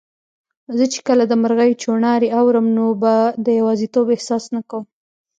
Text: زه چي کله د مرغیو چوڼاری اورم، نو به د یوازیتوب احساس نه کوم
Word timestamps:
زه 0.77 0.85
چي 0.93 0.99
کله 1.07 1.23
د 1.27 1.33
مرغیو 1.41 1.79
چوڼاری 1.83 2.29
اورم، 2.37 2.67
نو 2.77 2.85
به 3.01 3.13
د 3.45 3.47
یوازیتوب 3.59 4.07
احساس 4.15 4.43
نه 4.55 4.61
کوم 4.69 4.83